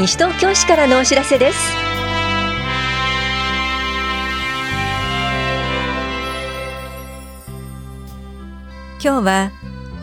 [0.00, 1.58] 西東京市からのお知らせです。
[9.04, 9.50] 今日は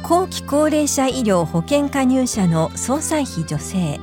[0.04, 4.00] 後期高齢者医療保険加入者の総裁費助成。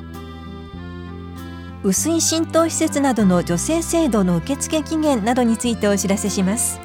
[1.84, 6.80] 薄い浸透施設などの助成制度の受付期限などについてお知らせします。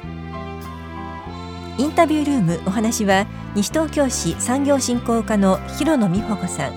[1.78, 6.74] インタビュールームお話は西東京市産業振興課の広野美穂子さん。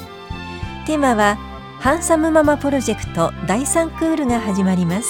[0.88, 1.53] テーマは
[1.84, 5.10] ハンサムママプロジェクト第3クールが始まります。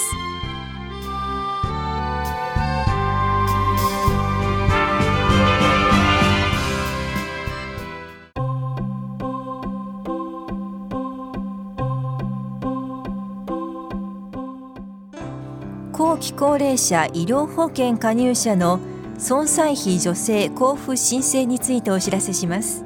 [15.92, 18.80] 後期高齢者医療保険加入者の
[19.16, 22.84] 損災費助成交付申請についてお知らせします。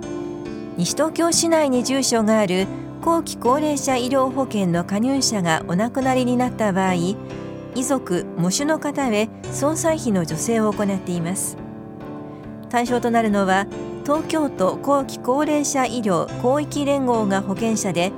[0.76, 2.66] 西東京市内に住所がある
[3.08, 7.16] 後期高齢者医療保険の加入者がお亡くなりになった場合遺
[7.82, 11.56] 族・喪主の方へ損災費の助成を行っています。
[12.68, 13.66] 対象となるのは
[14.04, 18.12] 東京都後期高齢者医療広域連合が保険者で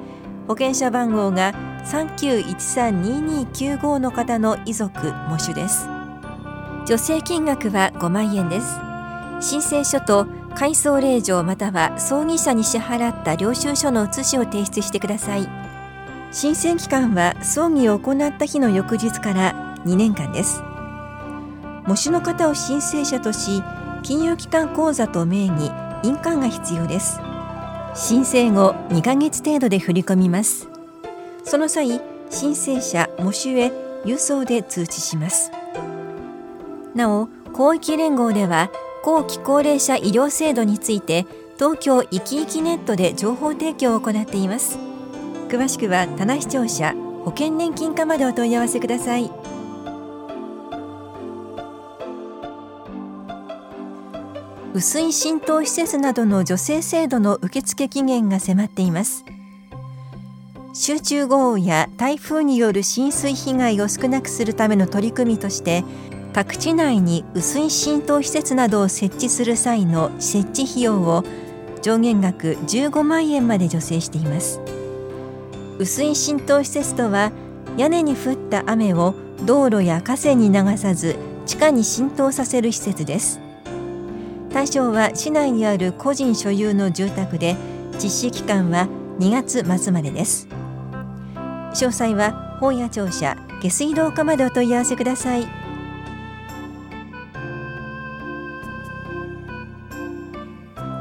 [0.48, 1.52] 保険者番号が
[1.84, 5.86] 39132295の方の遺族・喪主です。
[6.84, 8.80] 助成金額は5万円です。
[9.40, 15.48] 申請書と回送令状または葬儀社に支払った領収書の写しを提出してください。
[16.32, 20.62] 申請期間は葬儀を行った日の翌日から2年間です。
[21.86, 23.62] 模試の方を申請者とし
[24.02, 27.20] 金融機関口座と名義印鑑が必要です。
[27.94, 30.68] 申請後2ヶ月程度で振り込みます。
[31.44, 33.72] その際申請者模試へ
[34.04, 35.50] 郵送で通知します。
[36.94, 38.70] なお広域連合では
[39.02, 44.78] 後期高齢者医療制度について東京いきいきネットで情報提供を行っています。
[45.48, 49.30] 詳しくは棚視聴者保険年金課までお問い合わせください。
[54.72, 59.24] 薄い浸透施設などの助成制度の受付期限が迫っています。
[60.72, 65.84] 集中豪雨や台風による浸水被害を少なくするための取り組みとして
[66.32, 71.24] 各地内に薄い浸透施設などを設置する際の設置費用を
[71.82, 74.60] 上限額15万円まで助成しています。
[75.78, 77.32] 薄い浸透施設とは
[77.76, 79.14] 屋根に降った雨を
[79.44, 83.40] 道路や河川に流さず地下に浸透させる施設です。
[84.52, 87.56] 対象は市内にある個人所有の住宅で
[87.94, 90.46] 実施期間は2月末までです。
[91.72, 95.59] 詳細は本屋庁舎下水道課までお問い合わせください。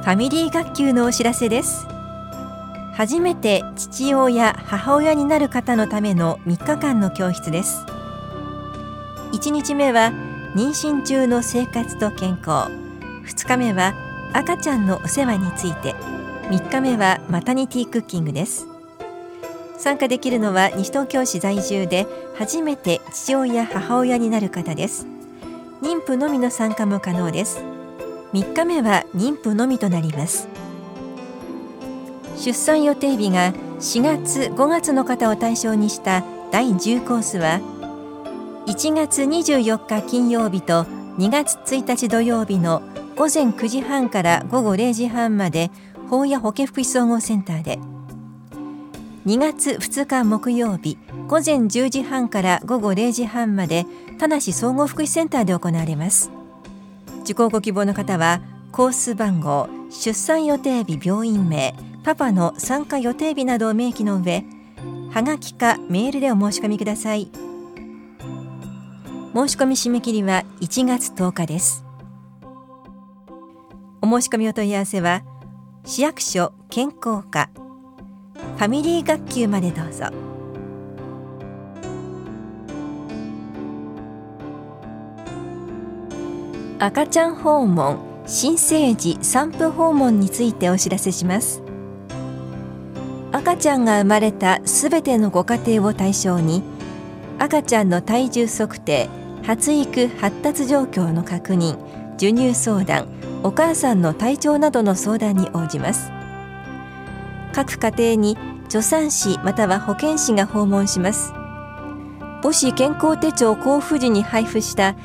[0.01, 1.85] ファミリー学級のお知らせです。
[2.93, 7.85] 初めて父親母親になる方のための3日間の教室です。
[9.33, 10.11] 1日目は
[10.55, 12.71] 妊娠中の生活と健康。
[13.25, 13.93] 2日目は
[14.33, 15.93] 赤ちゃんのお世話について。
[16.49, 18.65] 3日目はマタニティクッキングです。
[19.77, 25.05] 参加できるのは西東京市在住で初めて父親母親になる方です。
[25.81, 27.78] 妊婦のみの参加も可能です。
[28.33, 30.47] 3日目は妊婦のみとなります。
[32.37, 37.59] 出産予定日が4月5月の方を対象にした第10コースは
[38.65, 40.83] 1月24日金曜日と
[41.17, 42.81] 2月1日土曜日の
[43.15, 45.71] 午前9時半から午後0時半まで
[46.09, 47.79] 法や保健福祉総合センターで。
[49.25, 50.97] 2月2日木曜日
[51.27, 53.85] 午前10時半から午後0時半まで
[54.17, 56.31] 田梨総合福祉センターで行われます。
[57.29, 58.41] 受講ご希望の方は
[58.71, 64.43] コース番号出産予定日病院名パパの参加予定日などを明記の上
[65.11, 67.29] はがきかメールでお申し込みください
[69.35, 71.85] 申し込み締め切りは1月10日です
[74.01, 75.21] お申し込みお問い合わせは
[75.85, 77.51] 市役所健康課
[78.33, 80.38] ファミリー学級までどうぞ。
[86.81, 91.61] 赤ちゃん訪問新生児産婦訪問についてお知らせします。
[93.33, 96.63] 赤ちゃんが生まれたすべてのご家庭を対象に
[97.37, 99.09] 赤ちゃんの体重測定
[99.43, 101.77] 発育発達状況の確認
[102.13, 103.09] 授乳相談
[103.43, 106.13] お母さんの体調などの相談に応じます。
[107.51, 108.37] 各家庭に
[108.69, 111.33] 助産師または保健師が訪問します。
[112.41, 114.95] 母子健康手帳交付時に配布した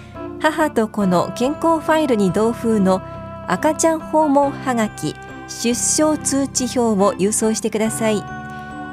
[0.45, 3.01] 母と子の健康ファイルに同封の
[3.49, 5.15] 赤ちゃん訪問はがき
[5.49, 8.23] 出生通知表を郵送してください。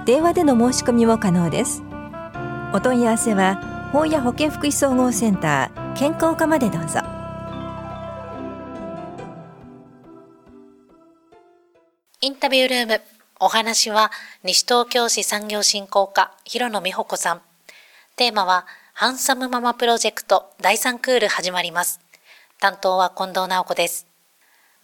[0.06, 1.84] 電話での申し込みも可能です。
[2.74, 7.02] お問い合わせは法や保健福祉総合センター健康課までどうぞ。
[12.22, 13.02] インタビュールーム
[13.42, 14.10] お話は
[14.46, 17.42] 西東京市産業振興課広野美穂子さん。
[18.16, 18.66] テーマは
[19.02, 22.00] ハンサムママプロジェクト第3クール始まります
[22.60, 24.06] 担当は近藤直子です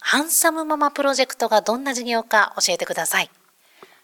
[0.00, 3.30] ハンサムママプロジェクトがどんな事業か教えてください。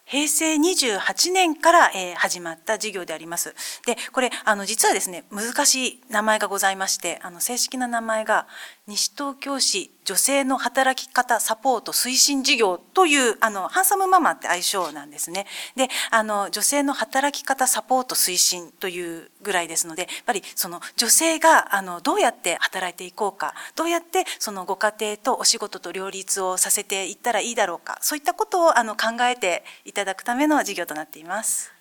[0.07, 3.55] 平成28年から、えー、始まった事業であります。
[3.87, 8.47] で、これ、あの、実はですね、難しい名前がございまして、あの、正式な名前が、
[8.87, 15.47] 西東京市女性の働き方サポート推進事業という、あの、ハンサムママって愛称なんですね。
[15.77, 31.73] で、あの、女性の働き方サポート推進というぐらいですので、やっぱりその女性が、あの、どうやって働いていこうか、どうやってそのご家庭とお仕事と両立をさせていったらいいだろうか、そういったことを、あの、考えていただくための事業となっています。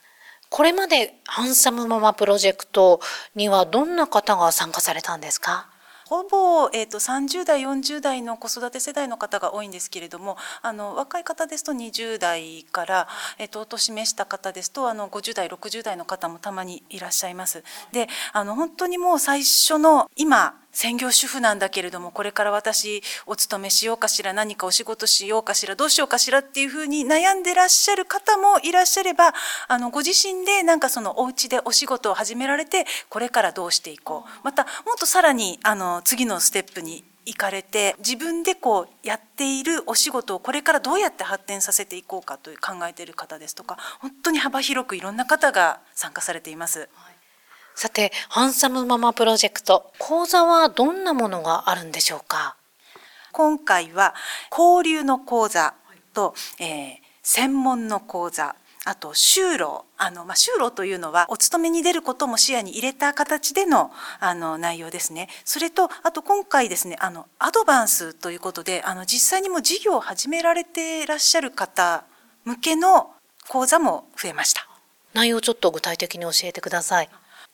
[0.50, 3.02] これまでハンサムママプロジェクト
[3.36, 5.68] にはどんな方が参加されたんですか？
[6.06, 13.08] ほぼ、えーと、30代40代の子育て世代の方が多いんですけれどもあの若い方ですと20代から、
[13.40, 17.64] えーと、お年めした方ですとあの50代60代の方もたまにいらっしゃいます。
[17.92, 29.34] であの本当にもう最初の今専業主婦なんだけれどもこれから私お勤めしようかしら何かお仕事しようかしらどうしようかしらっていうふうに悩んでらっしゃる方もいらっしゃれば
[29.68, 46.90] あのご自身でなんかそのお家でお仕事を始められてこれからどうしていこうまたもっとさらにあの次のステップに行かれて自分でこうやっているお仕事をこれからどうやって発展させていこうかという考えている方ですとか本当に幅広くいろんな方が参加されています。
[47.76, 52.56] さて、ハンサムママプロジェクト、講座はどんなものがあるんでしょうか？
[53.32, 54.14] 今回は
[54.52, 55.74] 交流の講座
[56.14, 58.56] と、えー、専門の講座、
[58.86, 59.86] あと就労。
[59.98, 65.30] あの、まあ、就労というのは、お勤めに出ることも視野に入れた形での、あの、内容ですね。
[65.46, 72.04] それと、あと今回ですね、あの、アドバンスということで、あの、実際にも事業を始められていらっしゃる方
[72.44, 73.12] 向けの
[73.48, 74.68] 講座も増えました。
[75.14, 77.10] 内容ちょっと具体的に教えてください。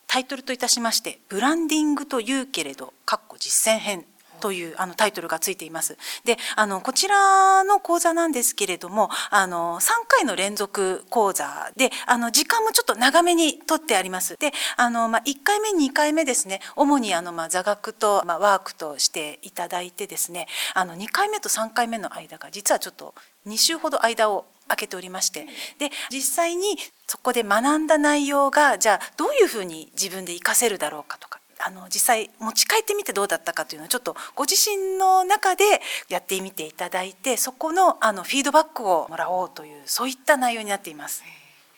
[0.10, 4.06] タイトルといたしまして「ブランディングというけれど」かっこ実践編
[4.40, 5.98] というあのタイトルがついています。
[6.24, 14.38] で、あのこちらの講座なんですけれども、あの3回の連続講座で、あの時間もちょっと長めにとってあります。
[14.38, 23.14] で、あのまあ1回目2回目ですね、主にあのまあ座学とまあワークとしていただいてですね、あの2回目と3回目の間が実はちょっと
[23.46, 25.46] 2週ほど間を開けておりまして。
[25.78, 26.78] で実際に
[27.08, 41.22] そこで学んだ内容がじゃあどういうふうに自分で活かせるだろうかとかあの実際持ち帰ってみてどうだったかというのをちょっとご自身の中でやってみていただいてそこのあのフィードバックをもらおうというそういった内容になっています。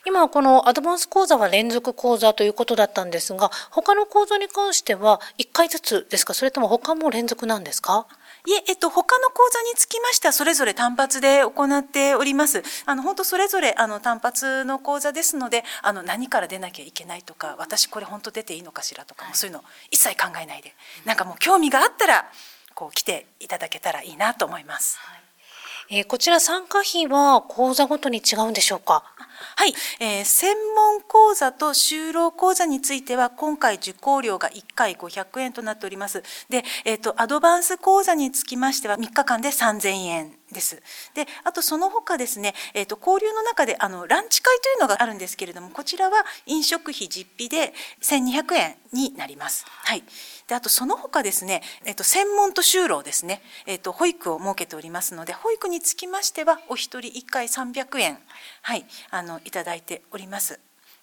[0.05, 6.33] 今このアドバンス講座は連続講座ということだったんですが他の講座に関しては1回ずつですか？
[6.33, 8.07] それとも他も連続なんですか？
[8.45, 12.63] いえ、えっと、他の講座につきましては、それぞれ単発で行っております。
[12.85, 20.73] あの、本当それぞれ、あの、単発の講座ですので、あの、何から出なきゃいけないとか、私これ本当出ていいのかしらとか、もそういうの一切考えないで、
[21.05, 22.25] なんかもう興味があったら、
[22.73, 24.97] こう来ていただけたらいいなと思います。
[24.99, 25.30] はい
[25.93, 29.03] えー、こちら参加費は講座ごとに違うんでしょうか？
[29.57, 36.23] はい、えー、専門講座と就労講座については今回受講料が1回500円となっております。
[36.49, 40.40] で、えっ、ー、とアドバンス講座につきましては3日間で3000円。
[40.53, 40.81] です。
[41.13, 49.65] で、あとその他ですね、えっ、ー、と交流の中であのランチ会というのがあるんですけれども、こちらは飲食費実費で1200円になります。
[49.67, 50.03] はい。
[50.51, 58.17] であとその他ですね、えっと、専門と就労ですね、えっと、保育を設けておりますので保育につきましてはお一人1回300円、
[58.61, 60.59] はい、あのいただいております。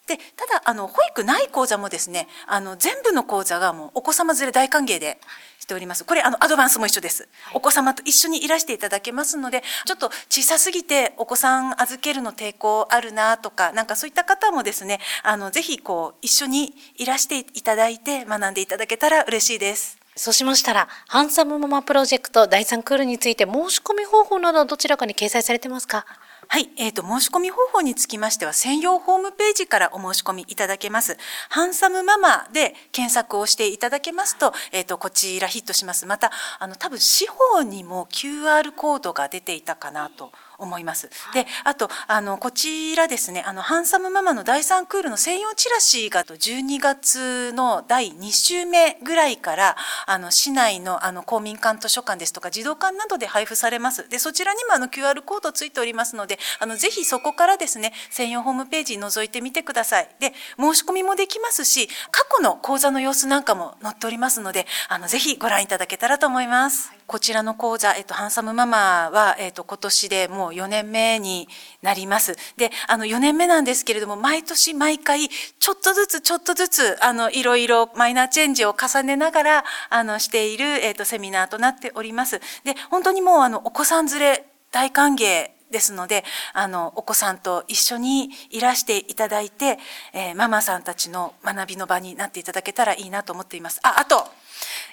[0.08, 5.20] でただあの保育ない講座もですねあの全部の講座がもうお子様連れ大歓迎で
[5.58, 6.04] しております。
[6.04, 7.28] これあのアドバンスも一緒です。
[7.52, 19.98] お子様と一緒にいらしていただけますのでちょっと小さすぎてお子さん預けるの抵抗あるなとかなんかそういった方もですねあのぜひこう一緒にいらしていただいて学んでいただけたら嬉しいです。
[20.16, 26.06] そうしましたら、ハンサムママプロジェクト第3クールについて申し込み方法などどちらかに掲載されてますか？
[26.50, 31.18] はい、えっ、ー、と、申し込み方法につきましては、専用ホームページからお申し込みいただけます。
[31.50, 36.06] ハンサムママで検索をしていただけますと、えっ、ー、と、こちらヒットします。
[36.06, 41.08] また、あの、多分、司法にも QR コードが出ていたかなと思います。
[41.32, 54.08] で、あと、あの、こちらですね、あの、ハンサムママの第3クールの専用チラシが12月の第2週目ぐらいから、あの、市内のあの公民館図書館ですとか児童館などで配布されます。
[54.08, 60.08] で、そちらにもあの QR コードついておりますので、あの、ぜひそこからですね、専用ホームページ覗いてみてください。
[60.18, 66.97] で、申し込みもできますし、過去の講座の様子なんかも載っておりますので、あの、ぜひご覧いただけたらと思います。
[67.08, 71.48] こちらの講座、えっと、ハンサムママは、えっと、今年でもう4年目に
[71.80, 72.36] なります。
[72.58, 82.40] で、あの、4年目なんですけれども、毎年毎回、ちょっとずつちょっとずつ、あの、いろいろマイナーチェンジを重ねながら、あの、している、えっと、セミナーとなっております。
[82.64, 89.78] で、本当にもう、あの、お子さん連れ大歓迎ですので、あの、お子さんと一緒にいらしていただいて、
[90.12, 93.80] えー、ママさんたちの学びの場になっていただけたらいいなと思っています。
[93.82, 94.26] あ、あと、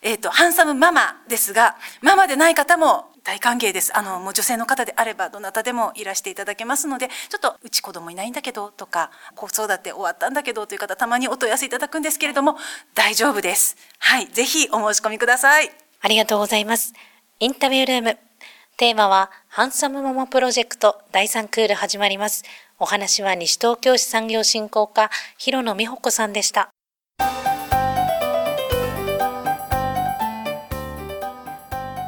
[0.02, 3.98] えっ、ー、と、ハンサムママですが、ママでない方も大歓迎です。
[3.98, 12.58] あの、もう女性の方であれば、どなたでもいらしていただけますので、ちょっと、うち子供いないんだけど、とか、子育て終わったんだけど、という方、たまにお問い合わせいただくんですけれども、
[12.94, 13.78] 大丈夫です。
[13.98, 15.72] はい、ぜひお申し込みください。
[16.02, 16.94] ありがとうございます。
[17.40, 18.18] インタビュールーム。
[18.78, 22.44] テーマは、ハンサムママプロジェクト第3クール始まります。
[22.78, 26.72] お話は西東京市産業振興課、広野美穂子さんでした。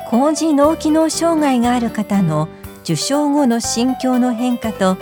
[0.10, 2.50] 高次脳機能障害がある方の
[2.84, 4.98] 受賞後の心境の変化と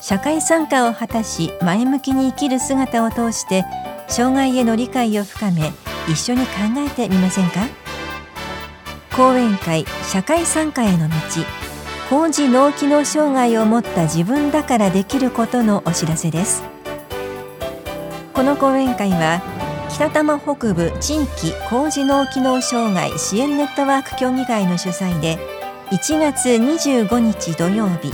[0.00, 3.64] 社会参加を果たし前向きに生きる姿を通して
[4.08, 5.72] 障害への理解を深め
[6.08, 7.83] 一緒に考えてみませんか？
[9.16, 11.14] 講演会社会参加への道
[12.10, 16.64] 高次脳機能障害を持った自分だからできることのお知らせです。
[18.32, 19.40] この講演会は
[19.88, 25.38] 北多摩北部地域高次脳機能障害支援ネットワーク協議会の主催で
[25.92, 28.12] 1月25日土曜日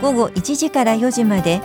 [0.00, 1.60] 午後1時から4時まで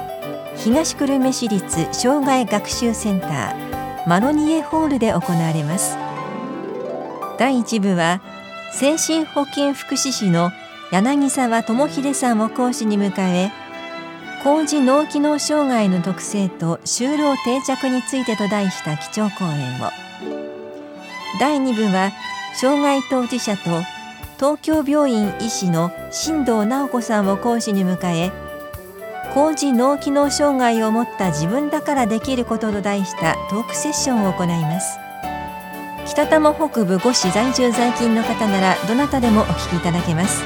[0.57, 5.97] 東久留米市立障害学習センターマロニエホールで行われます。
[7.37, 8.21] 第1部は
[8.77, 10.51] 精神保健福祉士の
[10.91, 13.49] 柳沢智秀さんを講師に迎え
[14.43, 19.91] 高次脳機能障害の特性と就労定着についてと題した基調講演を。
[21.39, 22.11] 第2部は
[22.59, 23.61] 障害当事者と
[24.35, 28.33] 東京病院医師の新藤直子さんを講師に迎え
[29.33, 35.04] 高次脳機能障害を持った自分だからできることと題したトークセッションを行います。
[36.05, 40.43] 北多摩北部5市在住在勤の方ならどなたでもお聞きいただけます。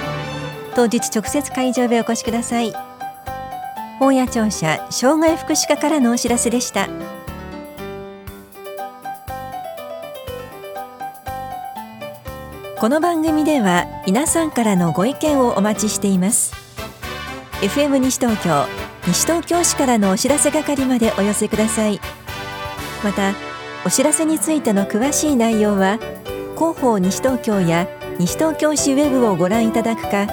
[0.75, 2.73] 当日直接会場へお越しください。
[3.99, 6.87] 本屋庁舎障害福祉課からのお知らせでした。
[12.79, 16.53] この番組では皆さんからのご意見をお待ちしています。
[17.61, 18.65] FM 西東京
[19.05, 21.99] 西東京市からのお知らせ係までお寄せください。
[23.03, 23.48] また
[23.85, 25.97] お知らせについての詳しい内容は
[26.55, 27.87] 広報西東京や
[28.19, 30.27] 西東京市ウェブをご覧いただくか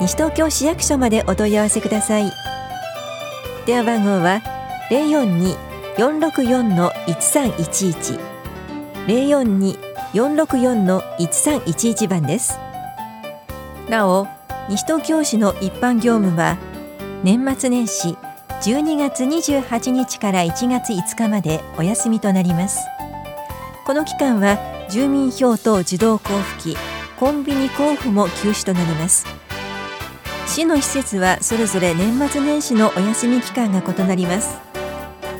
[0.00, 2.32] 西東京市役所までお問い合わせください。
[3.66, 4.42] 電話番号は
[4.90, 5.56] 零四二
[5.98, 8.18] 四六四の一三一一
[9.06, 9.78] 零四二
[10.14, 12.58] 四六四の一三一一番です。
[13.88, 14.26] なお、
[14.68, 16.56] 西東京市の一般業務は
[17.22, 18.16] 年末年始
[18.62, 22.80] 12月28日から1月5日までお休みとなります。
[23.86, 24.58] この期間は
[24.90, 26.76] 住民票等自動交付機、
[27.16, 29.26] コンビニ交付も休止となります。
[30.46, 34.58] 市の施設はそれぞれ年末年始のお休み期間が異なります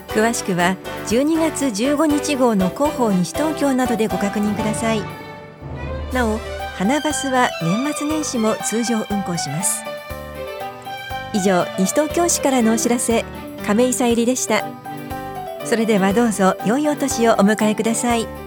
[0.09, 5.01] 詳しくは12月15日号の広報西東京などでご確認ください
[6.13, 6.39] なお
[6.77, 9.96] 花バスは年末年始も通常運行します
[11.37, 13.23] 以上西東京市からのお知らせ
[13.67, 14.65] 亀井さゆりでした。
[15.67, 18.46] それではどうぞ良いお年をお迎えください。